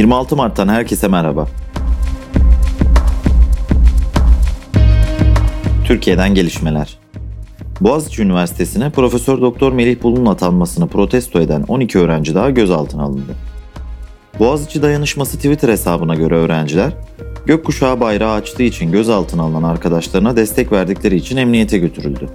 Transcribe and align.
26 0.00 0.36
Mart'tan 0.36 0.68
herkese 0.68 1.08
merhaba. 1.08 1.46
Türkiye'den 5.84 6.34
gelişmeler. 6.34 6.98
Boğaziçi 7.80 8.22
Üniversitesi'ne 8.22 8.90
Profesör 8.90 9.40
Doktor 9.40 9.72
Melih 9.72 10.02
Bulun'un 10.02 10.26
atanmasını 10.26 10.88
protesto 10.88 11.40
eden 11.40 11.62
12 11.68 11.98
öğrenci 11.98 12.34
daha 12.34 12.50
gözaltına 12.50 13.02
alındı. 13.02 13.34
Boğaziçi 14.38 14.82
Dayanışması 14.82 15.36
Twitter 15.36 15.68
hesabına 15.68 16.14
göre 16.14 16.34
öğrenciler, 16.34 16.92
gökkuşağı 17.46 18.00
bayrağı 18.00 18.32
açtığı 18.32 18.62
için 18.62 18.92
gözaltına 18.92 19.42
alınan 19.42 19.62
arkadaşlarına 19.62 20.36
destek 20.36 20.72
verdikleri 20.72 21.16
için 21.16 21.36
emniyete 21.36 21.78
götürüldü. 21.78 22.28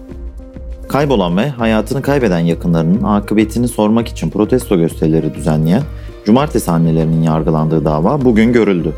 Kaybolan 0.95 1.37
ve 1.37 1.49
hayatını 1.49 2.01
kaybeden 2.01 2.39
yakınlarının 2.39 3.03
akıbetini 3.03 3.67
sormak 3.67 4.07
için 4.07 4.29
protesto 4.29 4.77
gösterileri 4.77 5.33
düzenleyen 5.33 5.83
Cumartesi 6.25 6.71
annelerinin 6.71 7.23
yargılandığı 7.23 7.85
dava 7.85 8.25
bugün 8.25 8.53
görüldü. 8.53 8.93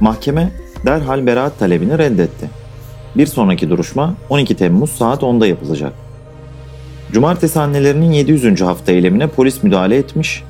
Mahkeme 0.00 0.52
derhal 0.86 1.26
beraat 1.26 1.58
talebini 1.58 1.98
reddetti. 1.98 2.50
Bir 3.16 3.26
sonraki 3.26 3.70
duruşma 3.70 4.14
12 4.28 4.56
Temmuz 4.56 4.90
saat 4.90 5.22
10'da 5.22 5.46
yapılacak. 5.46 5.92
Cumartesi 7.12 7.60
annelerinin 7.60 8.12
700. 8.12 8.60
hafta 8.60 8.92
eylemine 8.92 9.26
polis 9.26 9.62
müdahale 9.62 9.96
etmiş, 9.96 10.44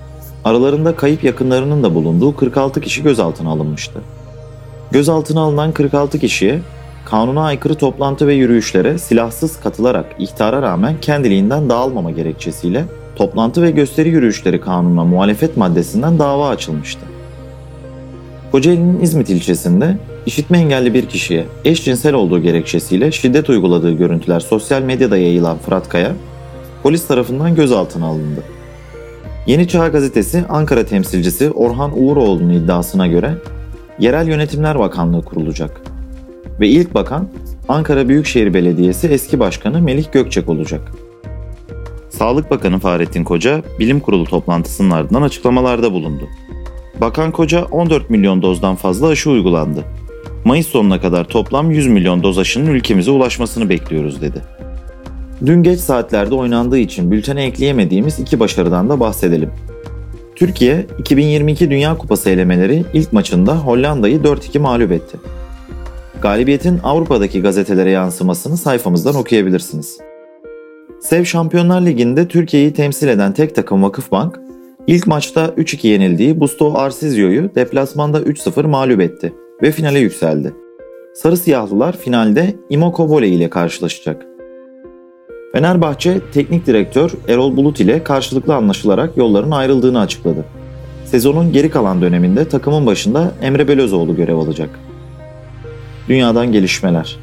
aralarında 0.44 0.96
kayıp 0.96 1.24
yakınlarının 1.24 1.82
da 1.82 1.94
bulunduğu 1.94 2.36
46 2.36 2.80
kişi 2.80 3.02
gözaltına 3.02 3.50
alınmıştı. 3.50 4.00
Gözaltına 4.90 5.40
alınan 5.40 5.72
46 5.72 6.18
kişiye 6.18 6.60
kanuna 7.10 7.44
aykırı 7.44 7.74
toplantı 7.74 8.26
ve 8.26 8.34
yürüyüşlere 8.34 8.98
silahsız 8.98 9.60
katılarak 9.60 10.06
ihtara 10.18 10.62
rağmen 10.62 10.96
kendiliğinden 11.00 11.70
dağılmama 11.70 12.10
gerekçesiyle 12.10 12.84
toplantı 13.16 13.62
ve 13.62 13.70
gösteri 13.70 14.08
yürüyüşleri 14.08 14.60
kanununa 14.60 15.04
muhalefet 15.04 15.56
maddesinden 15.56 16.18
dava 16.18 16.48
açılmıştı. 16.48 17.00
Kocaeli'nin 18.52 19.00
İzmit 19.00 19.30
ilçesinde 19.30 19.96
işitme 20.26 20.58
engelli 20.58 20.94
bir 20.94 21.06
kişiye 21.06 21.46
eşcinsel 21.64 22.14
olduğu 22.14 22.42
gerekçesiyle 22.42 23.12
şiddet 23.12 23.50
uyguladığı 23.50 23.92
görüntüler 23.92 24.40
sosyal 24.40 24.82
medyada 24.82 25.16
yayılan 25.16 25.58
Fırat 25.58 25.88
Kaya, 25.88 26.12
polis 26.82 27.06
tarafından 27.06 27.54
gözaltına 27.54 28.06
alındı. 28.06 28.42
Yeni 29.46 29.68
Çağ 29.68 29.88
gazetesi 29.88 30.44
Ankara 30.48 30.86
temsilcisi 30.86 31.50
Orhan 31.50 31.92
Uğuroğlu'nun 32.02 32.50
iddiasına 32.50 33.06
göre 33.06 33.34
Yerel 33.98 34.28
Yönetimler 34.28 34.78
Bakanlığı 34.78 35.22
kurulacak 35.22 35.89
ve 36.60 36.68
ilk 36.68 36.94
bakan 36.94 37.28
Ankara 37.68 38.08
Büyükşehir 38.08 38.54
Belediyesi 38.54 39.08
eski 39.08 39.40
başkanı 39.40 39.82
Melih 39.82 40.12
Gökçek 40.12 40.48
olacak. 40.48 40.92
Sağlık 42.08 42.50
Bakanı 42.50 42.78
Fahrettin 42.78 43.24
Koca, 43.24 43.62
bilim 43.78 44.00
kurulu 44.00 44.24
toplantısının 44.24 44.90
ardından 44.90 45.22
açıklamalarda 45.22 45.92
bulundu. 45.92 46.28
Bakan 47.00 47.32
Koca 47.32 47.64
14 47.64 48.10
milyon 48.10 48.42
dozdan 48.42 48.76
fazla 48.76 49.08
aşı 49.08 49.30
uygulandı. 49.30 49.84
Mayıs 50.44 50.66
sonuna 50.66 51.00
kadar 51.00 51.24
toplam 51.24 51.70
100 51.70 51.86
milyon 51.86 52.22
doz 52.22 52.38
aşının 52.38 52.66
ülkemize 52.66 53.10
ulaşmasını 53.10 53.68
bekliyoruz 53.68 54.22
dedi. 54.22 54.42
Dün 55.46 55.62
geç 55.62 55.80
saatlerde 55.80 56.34
oynandığı 56.34 56.78
için 56.78 57.10
bültene 57.10 57.44
ekleyemediğimiz 57.44 58.18
iki 58.18 58.40
başarıdan 58.40 58.88
da 58.88 59.00
bahsedelim. 59.00 59.50
Türkiye 60.36 60.86
2022 60.98 61.70
Dünya 61.70 61.98
Kupası 61.98 62.30
elemeleri 62.30 62.84
ilk 62.92 63.12
maçında 63.12 63.56
Hollanda'yı 63.56 64.18
4-2 64.18 64.58
mağlup 64.58 64.92
etti. 64.92 65.18
Galibiyetin 66.22 66.80
Avrupa'daki 66.82 67.42
gazetelere 67.42 67.90
yansımasını 67.90 68.56
sayfamızdan 68.56 69.14
okuyabilirsiniz. 69.14 69.98
Sev 71.00 71.24
Şampiyonlar 71.24 71.80
Ligi'nde 71.80 72.28
Türkiye'yi 72.28 72.72
temsil 72.72 73.08
eden 73.08 73.32
tek 73.32 73.54
takım 73.54 73.82
Vakıfbank, 73.82 74.40
ilk 74.86 75.06
maçta 75.06 75.46
3-2 75.46 75.86
yenildiği 75.86 76.40
Busto 76.40 76.74
Arsizio'yu 76.74 77.54
deplasmanda 77.54 78.20
3-0 78.20 78.66
mağlup 78.66 79.00
etti 79.00 79.32
ve 79.62 79.72
finale 79.72 79.98
yükseldi. 79.98 80.54
Sarı 81.14 81.36
siyahlılar 81.36 81.96
finalde 81.96 82.54
Imoko 82.70 83.08
Voley 83.08 83.34
ile 83.34 83.50
karşılaşacak. 83.50 84.26
Fenerbahçe 85.52 86.20
teknik 86.32 86.66
direktör 86.66 87.10
Erol 87.28 87.56
Bulut 87.56 87.80
ile 87.80 88.04
karşılıklı 88.04 88.54
anlaşılarak 88.54 89.16
yolların 89.16 89.50
ayrıldığını 89.50 90.00
açıkladı. 90.00 90.44
Sezonun 91.04 91.52
geri 91.52 91.70
kalan 91.70 92.02
döneminde 92.02 92.48
takımın 92.48 92.86
başında 92.86 93.32
Emre 93.42 93.68
Belözoğlu 93.68 94.16
görev 94.16 94.36
alacak. 94.36 94.89
Dünyadan 96.10 96.52
gelişmeler. 96.52 97.16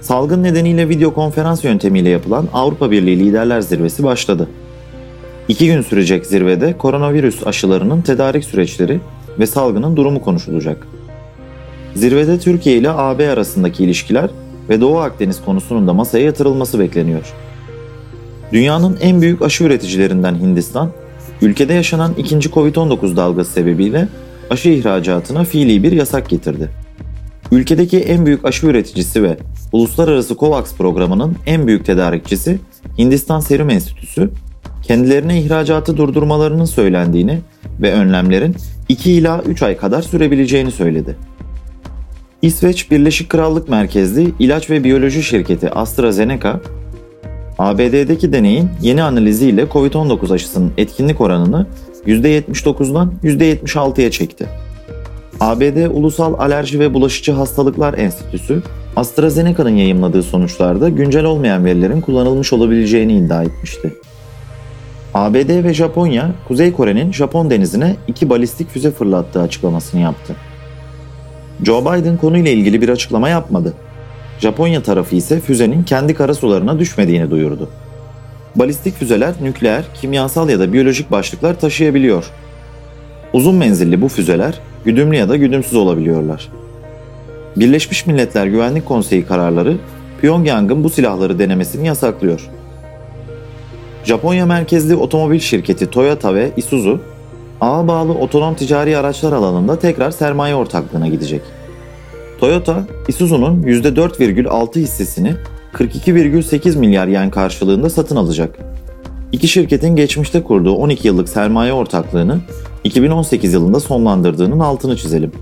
Salgın 0.00 0.42
nedeniyle 0.42 0.88
video 0.88 1.14
konferans 1.14 1.64
yöntemiyle 1.64 2.08
yapılan 2.08 2.48
Avrupa 2.52 2.90
Birliği 2.90 3.18
Liderler 3.18 3.60
Zirvesi 3.60 4.04
başladı. 4.04 4.48
İki 5.48 5.66
gün 5.66 5.82
sürecek 5.82 6.26
zirvede 6.26 6.78
koronavirüs 6.78 7.46
aşılarının 7.46 8.02
tedarik 8.02 8.44
süreçleri 8.44 9.00
ve 9.38 9.46
salgının 9.46 9.96
durumu 9.96 10.22
konuşulacak. 10.22 10.86
Zirvede 11.94 12.38
Türkiye 12.38 12.76
ile 12.76 12.90
AB 12.90 13.30
arasındaki 13.30 13.84
ilişkiler 13.84 14.30
ve 14.68 14.80
Doğu 14.80 14.98
Akdeniz 14.98 15.44
konusunun 15.44 15.88
da 15.88 15.92
masaya 15.92 16.24
yatırılması 16.24 16.78
bekleniyor. 16.78 17.32
Dünyanın 18.52 18.98
en 19.00 19.22
büyük 19.22 19.42
aşı 19.42 19.64
üreticilerinden 19.64 20.34
Hindistan, 20.34 20.90
ülkede 21.42 21.74
yaşanan 21.74 22.12
ikinci 22.18 22.48
Covid-19 22.48 23.16
dalgası 23.16 23.52
sebebiyle 23.52 24.08
aşı 24.50 24.68
ihracatına 24.68 25.44
fiili 25.44 25.82
bir 25.82 25.92
yasak 25.92 26.28
getirdi. 26.28 26.83
Ülkedeki 27.52 27.98
en 27.98 28.26
büyük 28.26 28.44
aşı 28.44 28.66
üreticisi 28.66 29.22
ve 29.22 29.36
Uluslararası 29.72 30.36
COVAX 30.36 30.74
programının 30.74 31.36
en 31.46 31.66
büyük 31.66 31.86
tedarikçisi 31.86 32.58
Hindistan 32.98 33.40
Serum 33.40 33.70
Enstitüsü, 33.70 34.30
kendilerine 34.82 35.40
ihracatı 35.40 35.96
durdurmalarının 35.96 36.64
söylendiğini 36.64 37.40
ve 37.82 37.92
önlemlerin 37.92 38.56
2 38.88 39.12
ila 39.12 39.42
3 39.42 39.62
ay 39.62 39.76
kadar 39.76 40.02
sürebileceğini 40.02 40.70
söyledi. 40.70 41.16
İsveç 42.42 42.90
Birleşik 42.90 43.28
Krallık 43.28 43.68
merkezli 43.68 44.32
ilaç 44.38 44.70
ve 44.70 44.84
biyoloji 44.84 45.22
şirketi 45.22 45.70
AstraZeneca, 45.70 46.60
ABD'deki 47.58 48.32
deneyin 48.32 48.70
yeni 48.82 49.02
analiziyle 49.02 49.62
COVID-19 49.62 50.34
aşısının 50.34 50.72
etkinlik 50.76 51.20
oranını 51.20 51.66
%79'dan 52.06 53.12
%76'ya 53.24 54.10
çekti. 54.10 54.46
ABD 55.40 55.86
Ulusal 55.90 56.34
Alerji 56.38 56.80
ve 56.80 56.94
Bulaşıcı 56.94 57.32
Hastalıklar 57.32 57.98
Enstitüsü, 57.98 58.62
AstraZeneca'nın 58.96 59.76
yayımladığı 59.76 60.22
sonuçlarda 60.22 60.88
güncel 60.88 61.24
olmayan 61.24 61.64
verilerin 61.64 62.00
kullanılmış 62.00 62.52
olabileceğini 62.52 63.16
iddia 63.16 63.42
etmişti. 63.42 63.94
ABD 65.14 65.64
ve 65.64 65.74
Japonya, 65.74 66.30
Kuzey 66.48 66.72
Kore'nin 66.72 67.12
Japon 67.12 67.50
denizine 67.50 67.96
iki 68.08 68.30
balistik 68.30 68.70
füze 68.70 68.90
fırlattığı 68.90 69.42
açıklamasını 69.42 70.00
yaptı. 70.00 70.36
Joe 71.62 71.80
Biden 71.80 72.16
konuyla 72.16 72.50
ilgili 72.50 72.82
bir 72.82 72.88
açıklama 72.88 73.28
yapmadı. 73.28 73.74
Japonya 74.38 74.82
tarafı 74.82 75.16
ise 75.16 75.40
füzenin 75.40 75.82
kendi 75.82 76.14
karasularına 76.14 76.78
düşmediğini 76.78 77.30
duyurdu. 77.30 77.68
Balistik 78.56 78.98
füzeler 78.98 79.34
nükleer, 79.42 79.84
kimyasal 80.00 80.48
ya 80.48 80.58
da 80.58 80.72
biyolojik 80.72 81.10
başlıklar 81.10 81.60
taşıyabiliyor. 81.60 82.24
Uzun 83.32 83.54
menzilli 83.54 84.02
bu 84.02 84.08
füzeler 84.08 84.60
güdümlü 84.84 85.16
ya 85.16 85.28
da 85.28 85.36
güdümsüz 85.36 85.74
olabiliyorlar. 85.74 86.48
Birleşmiş 87.56 88.06
Milletler 88.06 88.46
Güvenlik 88.46 88.86
Konseyi 88.86 89.26
kararları 89.26 89.76
Pyongyang'ın 90.20 90.84
bu 90.84 90.90
silahları 90.90 91.38
denemesini 91.38 91.86
yasaklıyor. 91.86 92.50
Japonya 94.04 94.46
merkezli 94.46 94.96
otomobil 94.96 95.38
şirketi 95.38 95.90
Toyota 95.90 96.34
ve 96.34 96.50
Isuzu, 96.56 97.00
ağa 97.60 97.88
bağlı 97.88 98.12
otonom 98.12 98.54
ticari 98.54 98.98
araçlar 98.98 99.32
alanında 99.32 99.78
tekrar 99.78 100.10
sermaye 100.10 100.54
ortaklığına 100.54 101.08
gidecek. 101.08 101.42
Toyota, 102.40 102.86
Isuzu'nun 103.08 103.62
%4,6 103.62 104.80
hissesini 104.80 105.34
42,8 105.74 106.78
milyar 106.78 107.06
yen 107.06 107.30
karşılığında 107.30 107.90
satın 107.90 108.16
alacak. 108.16 108.58
İki 109.32 109.48
şirketin 109.48 109.96
geçmişte 109.96 110.42
kurduğu 110.42 110.74
12 110.74 111.08
yıllık 111.08 111.28
sermaye 111.28 111.72
ortaklığını 111.72 112.40
2018 112.84 113.52
yılında 113.52 113.80
sonlandırdığının 113.80 114.60
altını 114.60 114.96
çizelim. 114.96 115.32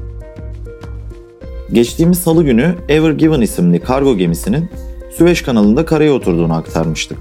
Geçtiğimiz 1.73 2.19
salı 2.19 2.45
günü 2.45 2.75
Ever 2.89 3.13
Given 3.13 3.41
isimli 3.41 3.81
kargo 3.81 4.17
gemisinin 4.17 4.71
Süveyş 5.17 5.43
kanalında 5.43 5.85
karaya 5.85 6.13
oturduğunu 6.13 6.55
aktarmıştık. 6.55 7.19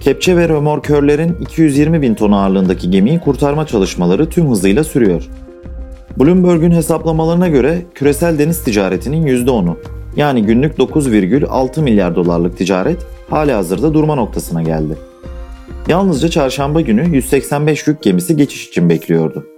Kepçe 0.00 0.36
ve 0.36 0.48
römorkörlerin 0.48 1.36
220 1.40 2.02
bin 2.02 2.14
ton 2.14 2.32
ağırlığındaki 2.32 2.90
gemiyi 2.90 3.20
kurtarma 3.20 3.66
çalışmaları 3.66 4.28
tüm 4.28 4.50
hızıyla 4.50 4.84
sürüyor. 4.84 5.28
Bloomberg'un 6.18 6.70
hesaplamalarına 6.70 7.48
göre 7.48 7.82
küresel 7.94 8.38
deniz 8.38 8.64
ticaretinin 8.64 9.26
%10'u 9.26 9.78
yani 10.16 10.42
günlük 10.42 10.78
9,6 10.78 11.82
milyar 11.82 12.16
dolarlık 12.16 12.58
ticaret 12.58 13.06
hala 13.30 13.56
hazırda 13.56 13.94
durma 13.94 14.14
noktasına 14.14 14.62
geldi. 14.62 14.96
Yalnızca 15.88 16.28
çarşamba 16.28 16.80
günü 16.80 17.16
185 17.16 17.86
yük 17.86 18.02
gemisi 18.02 18.36
geçiş 18.36 18.68
için 18.68 18.90
bekliyordu. 18.90 19.53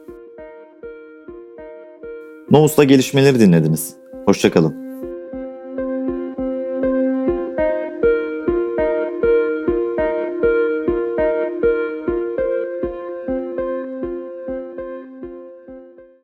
Nous'ta 2.50 2.84
gelişmeleri 2.84 3.40
dinlediniz. 3.40 3.94
Hoşçakalın. 4.26 4.85